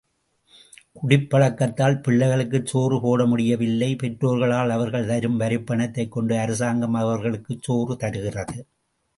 [0.95, 8.57] குடிப்பழக்கத்தால் பிள்ளைகளுக்குச் சோறு போடமுடியவில்லை பெற்றோர்களால் அவர்கள் தரும் வரிப்பணத்தைக் கொண்டு அரசாங்கம் அவர்களுக்குச் சோறு தருகிறது.